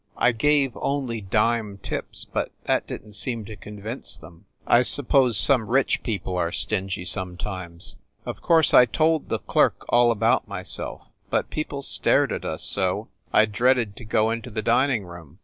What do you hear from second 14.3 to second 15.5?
into the dining room.